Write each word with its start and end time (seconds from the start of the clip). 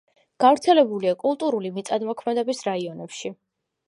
გავრცელებულია 0.43 1.11
კულტურული 1.23 1.71
მიწათმოქმედების 1.75 2.63
რაიონებში. 2.69 3.33